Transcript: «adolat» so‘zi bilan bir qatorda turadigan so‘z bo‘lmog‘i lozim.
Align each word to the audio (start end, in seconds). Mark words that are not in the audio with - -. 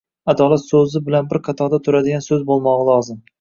«adolat» 0.31 0.61
so‘zi 0.69 1.01
bilan 1.09 1.29
bir 1.33 1.41
qatorda 1.49 1.81
turadigan 1.89 2.25
so‘z 2.29 2.47
bo‘lmog‘i 2.49 2.89
lozim. 2.91 3.23